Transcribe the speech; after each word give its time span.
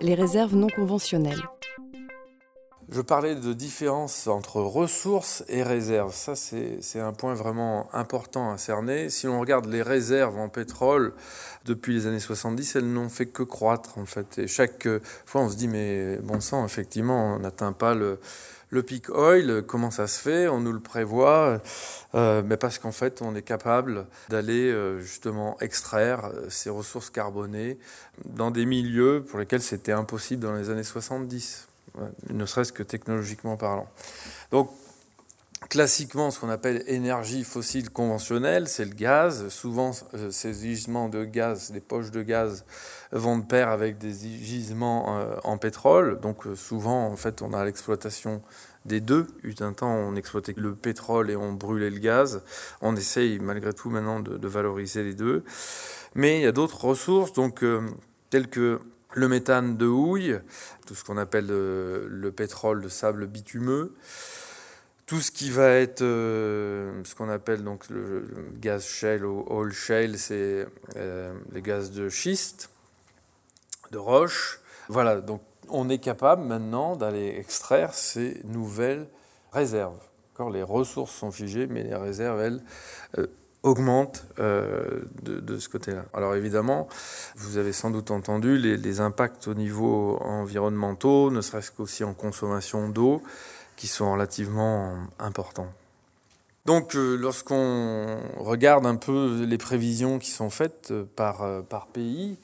les 0.00 0.14
réserves 0.14 0.54
non 0.54 0.68
conventionnelles. 0.68 1.42
Je 2.88 3.00
parlais 3.00 3.34
de 3.34 3.52
différence 3.52 4.28
entre 4.28 4.60
ressources 4.60 5.42
et 5.48 5.64
réserves. 5.64 6.14
Ça, 6.14 6.36
c'est 6.36 7.00
un 7.00 7.12
point 7.12 7.34
vraiment 7.34 7.88
important 7.92 8.52
à 8.52 8.58
cerner. 8.58 9.10
Si 9.10 9.26
on 9.26 9.40
regarde 9.40 9.66
les 9.66 9.82
réserves 9.82 10.38
en 10.38 10.48
pétrole 10.48 11.12
depuis 11.64 11.94
les 11.94 12.06
années 12.06 12.20
70, 12.20 12.76
elles 12.76 12.92
n'ont 12.92 13.08
fait 13.08 13.26
que 13.26 13.42
croître, 13.42 13.98
en 13.98 14.06
fait. 14.06 14.38
Et 14.38 14.46
chaque 14.46 14.86
fois, 15.24 15.40
on 15.40 15.48
se 15.48 15.56
dit, 15.56 15.66
mais 15.66 16.18
bon 16.18 16.40
sang, 16.40 16.64
effectivement, 16.64 17.34
on 17.34 17.40
n'atteint 17.40 17.72
pas 17.72 17.92
le, 17.94 18.20
le 18.70 18.84
peak 18.84 19.10
oil, 19.10 19.64
comment 19.66 19.90
ça 19.90 20.06
se 20.06 20.20
fait? 20.20 20.46
On 20.46 20.60
nous 20.60 20.72
le 20.72 20.78
prévoit, 20.78 21.60
euh, 22.14 22.42
mais 22.46 22.56
parce 22.56 22.78
qu'en 22.78 22.92
fait, 22.92 23.20
on 23.20 23.34
est 23.34 23.42
capable 23.42 24.06
d'aller 24.28 24.70
euh, 24.70 25.00
justement 25.00 25.56
extraire 25.60 26.26
euh, 26.26 26.46
ces 26.50 26.70
ressources 26.70 27.10
carbonées 27.10 27.80
dans 28.24 28.52
des 28.52 28.64
milieux 28.64 29.24
pour 29.28 29.40
lesquels 29.40 29.62
c'était 29.62 29.92
impossible 29.92 30.42
dans 30.44 30.54
les 30.54 30.70
années 30.70 30.84
70 30.84 31.66
ne 32.30 32.46
serait-ce 32.46 32.72
que 32.72 32.82
technologiquement 32.82 33.56
parlant. 33.56 33.88
Donc, 34.50 34.70
classiquement, 35.68 36.30
ce 36.30 36.40
qu'on 36.40 36.48
appelle 36.48 36.84
énergie 36.86 37.44
fossile 37.44 37.90
conventionnelle, 37.90 38.68
c'est 38.68 38.84
le 38.84 38.94
gaz. 38.94 39.48
Souvent, 39.48 39.92
euh, 40.14 40.30
ces 40.30 40.52
gisements 40.54 41.08
de 41.08 41.24
gaz, 41.24 41.70
des 41.72 41.80
poches 41.80 42.10
de 42.10 42.22
gaz, 42.22 42.64
vont 43.12 43.38
de 43.38 43.44
pair 43.44 43.68
avec 43.68 43.98
des 43.98 44.12
gisements 44.12 45.18
euh, 45.18 45.36
en 45.44 45.58
pétrole. 45.58 46.20
Donc, 46.20 46.46
euh, 46.46 46.54
souvent, 46.54 47.06
en 47.06 47.16
fait, 47.16 47.42
on 47.42 47.52
a 47.52 47.64
l'exploitation 47.64 48.42
des 48.84 49.00
deux. 49.00 49.26
Il 49.44 49.54
un 49.62 49.72
temps, 49.72 49.92
on 49.92 50.14
exploitait 50.14 50.54
le 50.56 50.74
pétrole 50.74 51.30
et 51.30 51.36
on 51.36 51.52
brûlait 51.52 51.90
le 51.90 51.98
gaz. 51.98 52.42
On 52.80 52.94
essaye 52.94 53.38
malgré 53.40 53.72
tout 53.72 53.90
maintenant 53.90 54.20
de, 54.20 54.48
valoriser 54.48 55.02
les 55.02 55.14
deux. 55.14 55.44
Mais 56.14 56.38
il 56.38 56.42
y 56.42 56.46
a 56.46 56.52
d'autres 56.52 56.84
ressources, 56.84 57.32
donc 57.32 57.64
telles 58.30 58.48
que 58.48 58.80
le 59.16 59.28
méthane 59.28 59.78
de 59.78 59.86
houille, 59.86 60.38
tout 60.86 60.94
ce 60.94 61.02
qu'on 61.02 61.16
appelle 61.16 61.46
le, 61.46 62.30
pétrole 62.36 62.82
de 62.82 62.88
sable 62.90 63.26
bitumeux, 63.26 63.94
tout 65.06 65.22
ce 65.22 65.30
qui 65.30 65.50
va 65.50 65.70
être 65.70 66.02
euh, 66.02 67.02
ce 67.04 67.14
qu'on 67.14 67.30
appelle 67.30 67.64
donc 67.64 67.88
le, 67.88 68.26
gaz 68.60 68.84
shale 68.84 69.24
ou 69.24 69.46
oil 69.48 69.72
shale, 69.72 70.18
c'est 70.18 70.66
euh, 70.96 71.32
les 71.52 71.62
gaz 71.62 71.92
de 71.92 72.10
schiste, 72.10 72.68
de 73.90 73.98
roche. 73.98 74.60
Voilà, 74.88 75.22
donc 75.22 75.40
on 75.70 75.88
est 75.88 75.98
capable 75.98 76.44
maintenant 76.44 76.94
d'aller 76.94 77.36
extraire 77.38 77.94
ces 77.94 78.42
nouvelles 78.44 79.08
réserves. 79.50 79.98
les 80.52 80.62
ressources 80.62 81.14
sont 81.14 81.32
figées, 81.32 81.66
mais 81.66 81.84
les 81.84 81.96
réserves, 81.96 82.40
elles, 82.42 82.62
euh, 83.16 83.26
augmente 83.66 84.24
euh, 84.38 85.02
de, 85.22 85.58
ce 85.58 85.68
côté-là. 85.68 86.04
Alors 86.14 86.34
évidemment, 86.36 86.88
vous 87.36 87.58
avez 87.58 87.72
sans 87.72 87.90
doute 87.90 88.10
entendu 88.10 88.58
les, 88.58 89.00
impacts 89.00 89.48
au 89.48 89.54
niveau 89.54 90.18
environnementaux, 90.22 91.30
ne 91.30 91.40
serait-ce 91.40 91.72
qu'aussi 91.72 92.04
en 92.04 92.14
consommation 92.14 92.88
d'eau, 92.88 93.22
qui 93.76 93.88
sont 93.88 94.12
relativement 94.12 94.94
importants. 95.18 95.70
Donc 96.64 96.94
euh, 96.94 97.16
lorsqu'on 97.16 98.18
regarde 98.38 98.86
un 98.86 98.96
peu 98.96 99.44
les 99.44 99.58
prévisions 99.58 100.18
qui 100.18 100.30
sont 100.30 100.50
faites 100.50 100.92
par, 101.16 101.42
euh, 101.42 101.60
par 101.62 101.88
pays, 101.88 102.38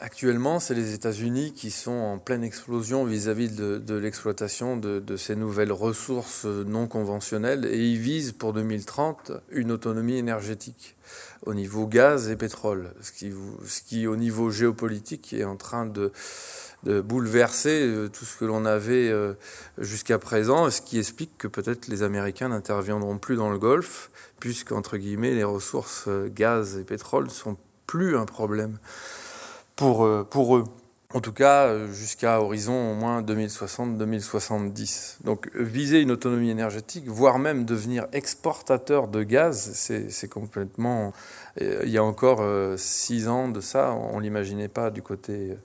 Actuellement, 0.00 0.58
c'est 0.58 0.74
les 0.74 0.92
États-Unis 0.92 1.52
qui 1.52 1.70
sont 1.70 1.92
en 1.92 2.18
pleine 2.18 2.42
explosion 2.42 3.04
vis-à-vis 3.04 3.48
de, 3.50 3.94
l'exploitation 3.94 4.76
de, 4.76 5.16
ces 5.16 5.36
nouvelles 5.36 5.70
ressources 5.70 6.46
non 6.46 6.88
conventionnelles 6.88 7.64
et 7.64 7.78
ils 7.78 7.98
visent 7.98 8.32
pour 8.32 8.52
2030 8.52 9.32
une 9.50 9.70
autonomie 9.70 10.16
énergétique 10.16 10.96
au 11.46 11.54
niveau 11.54 11.86
gaz 11.86 12.28
et 12.28 12.34
pétrole, 12.36 12.92
ce 13.02 13.82
qui, 13.82 14.06
au 14.06 14.16
niveau 14.16 14.50
géopolitique 14.50 15.32
est 15.32 15.44
en 15.44 15.56
train 15.56 15.86
de, 15.86 16.10
bouleverser 16.84 17.86
euh, 17.86 18.08
tout 18.08 18.26
ce 18.26 18.36
que 18.36 18.44
l'on 18.44 18.66
avait 18.66 19.08
euh, 19.08 19.32
jusqu'à 19.78 20.18
présent, 20.18 20.68
ce 20.68 20.82
qui 20.82 20.98
explique 20.98 21.30
que 21.38 21.48
peut-être 21.48 21.88
les 21.88 22.02
Américains 22.02 22.48
n'interviendront 22.48 23.16
plus 23.16 23.36
dans 23.36 23.48
le 23.48 23.58
Golfe, 23.58 24.10
puisque, 24.38 24.72
entre 24.72 24.98
guillemets, 24.98 25.32
les 25.34 25.44
ressources 25.44 26.04
euh, 26.08 26.28
gaz 26.28 26.76
et 26.76 26.84
pétrole 26.84 27.30
sont 27.30 27.56
plus 27.86 28.18
un 28.18 28.26
problème 28.26 28.76
pour, 29.76 30.04
euh, 30.04 30.26
pour 30.28 30.56
eux. 30.56 30.64
En 31.12 31.20
tout 31.20 31.32
cas, 31.32 31.66
euh, 31.66 31.92
jusqu'à 31.92 32.40
horizon 32.40 32.92
au 32.92 32.94
moins 32.94 33.22
2060-2070. 33.22 35.18
Donc, 35.22 35.48
viser 35.54 36.00
une 36.00 36.10
autonomie 36.10 36.50
énergétique, 36.50 37.04
voire 37.06 37.38
même 37.38 37.64
devenir 37.64 38.06
exportateur 38.12 39.06
de 39.06 39.22
gaz, 39.22 39.72
c'est 39.74 40.28
complètement. 40.28 41.12
Euh, 41.60 41.82
il 41.84 41.90
y 41.90 41.98
a 41.98 42.04
encore 42.04 42.42
six 42.78 43.28
ans 43.28 43.48
de 43.48 43.60
ça, 43.60 43.92
on 43.92 44.18
ne 44.18 44.22
l'imaginait 44.22 44.68
pas 44.68 44.90
du 44.90 45.02
côté 45.02 45.56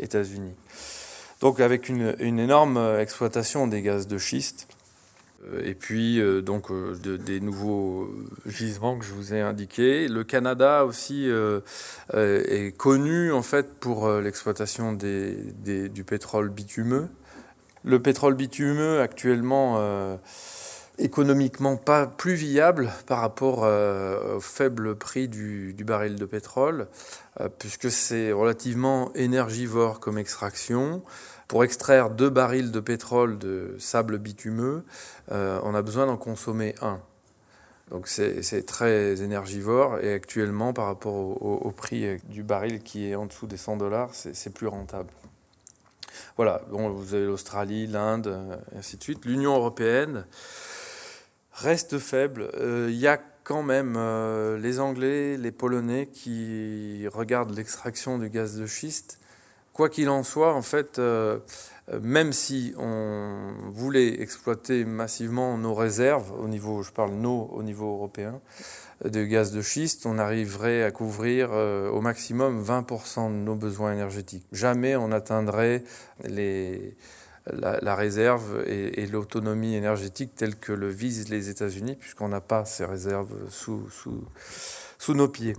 États-Unis. 0.00 0.54
Donc, 1.40 1.60
avec 1.60 1.88
une, 1.88 2.16
énorme 2.18 2.96
exploitation 2.98 3.68
des 3.68 3.82
gaz 3.82 4.08
de 4.08 4.18
schiste, 4.18 4.66
et 5.62 5.74
puis 5.74 6.20
euh, 6.20 6.42
donc 6.42 6.70
euh, 6.70 6.94
des 6.96 7.40
nouveaux 7.40 8.08
gisements 8.46 8.98
que 8.98 9.04
je 9.04 9.12
vous 9.12 9.34
ai 9.34 9.40
indiqués. 9.40 10.08
Le 10.08 10.24
Canada 10.24 10.84
aussi 10.84 11.28
est 12.12 12.76
connu 12.76 13.32
en 13.32 13.42
fait 13.42 13.74
pour 13.78 14.10
l'exploitation 14.10 14.92
du 14.92 16.04
pétrole 16.06 16.50
bitumeux. 16.50 17.08
Le 17.84 18.00
pétrole 18.00 18.34
bitumeux 18.34 19.00
actuellement 19.00 20.18
économiquement 21.00 21.76
pas 21.76 22.06
plus 22.06 22.34
viable 22.34 22.92
par 23.06 23.20
rapport 23.20 23.60
au 23.60 24.40
faible 24.40 24.94
prix 24.96 25.28
du, 25.28 25.74
baril 25.84 26.16
de 26.16 26.24
pétrole, 26.24 26.86
puisque 27.58 27.90
c'est 27.90 28.32
relativement 28.32 29.12
énergivore 29.14 30.00
comme 30.00 30.18
extraction. 30.18 31.02
Pour 31.50 31.64
extraire 31.64 32.10
deux 32.10 32.30
barils 32.30 32.70
de 32.70 32.78
pétrole 32.78 33.36
de 33.36 33.74
sable 33.80 34.18
bitumeux, 34.18 34.84
euh, 35.32 35.58
on 35.64 35.74
a 35.74 35.82
besoin 35.82 36.06
d'en 36.06 36.16
consommer 36.16 36.76
un. 36.80 37.00
Donc 37.90 38.06
c'est 38.06 38.64
très 38.66 39.20
énergivore 39.20 39.98
et 39.98 40.12
actuellement 40.14 40.72
par 40.72 40.86
rapport 40.86 41.12
au, 41.42 41.72
prix 41.72 42.18
du 42.28 42.44
baril 42.44 42.84
qui 42.84 43.10
est 43.10 43.16
en 43.16 43.26
dessous 43.26 43.48
des 43.48 43.56
100 43.56 43.78
dollars, 43.78 44.10
c'est 44.12 44.54
plus 44.54 44.68
rentable. 44.68 45.10
Voilà, 46.36 46.62
bon, 46.70 46.88
vous 46.90 47.14
avez 47.14 47.26
l'Australie, 47.26 47.88
l'Inde, 47.88 48.38
et 48.72 48.78
ainsi 48.78 48.96
de 48.96 49.02
suite. 49.02 49.24
L'Union 49.24 49.56
européenne 49.56 50.24
reste 51.52 51.98
faible. 51.98 52.50
Euh, 52.54 52.88
il 52.90 52.96
y 52.96 53.06
a 53.06 53.20
quand 53.44 53.62
même 53.62 53.94
euh, 53.96 54.58
les 54.58 54.80
Anglais, 54.80 55.36
les 55.36 55.52
Polonais 55.52 56.08
qui 56.12 57.06
regardent 57.08 57.56
l'extraction 57.56 58.18
du 58.18 58.28
gaz 58.28 58.56
de 58.56 58.66
schiste 58.66 59.20
Quoi 59.72 59.88
qu'il 59.88 60.08
en 60.08 60.24
soit, 60.24 60.52
en 60.54 60.62
fait, 60.62 60.98
euh, 60.98 61.38
même 62.02 62.32
si 62.32 62.74
on 62.76 63.52
voulait 63.72 64.20
exploiter 64.20 64.84
massivement 64.84 65.56
nos 65.56 65.74
réserves 65.74 66.32
au 66.40 66.48
niveau, 66.48 66.82
je 66.82 66.90
parle 66.90 67.12
nos 67.12 67.44
au 67.52 67.62
niveau 67.62 67.94
européen, 67.94 68.40
de 69.04 69.24
gaz 69.24 69.52
de 69.52 69.62
schiste, 69.62 70.06
on 70.06 70.18
arriverait 70.18 70.82
à 70.82 70.90
couvrir 70.90 71.50
euh, 71.52 71.88
au 71.88 72.00
maximum 72.00 72.62
20% 72.62 73.28
de 73.28 73.36
nos 73.36 73.54
besoins 73.54 73.92
énergétiques. 73.92 74.44
Jamais 74.52 74.96
on 74.96 75.12
atteindrait 75.12 75.84
les, 76.24 76.96
la, 77.52 77.94
réserve 77.94 78.64
et, 78.66 79.06
l'autonomie 79.06 79.74
énergétique 79.74 80.34
telle 80.34 80.56
que 80.56 80.72
le 80.72 80.88
visent 80.88 81.28
les 81.28 81.48
États-Unis, 81.48 81.96
puisqu'on 81.96 82.28
n'a 82.28 82.40
pas 82.40 82.64
ces 82.64 82.84
réserves 82.84 83.34
sous, 83.50 85.14
nos 85.14 85.28
pieds. 85.28 85.54